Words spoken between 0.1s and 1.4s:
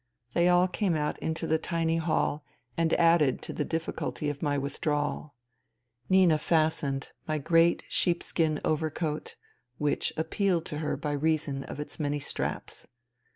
They all came out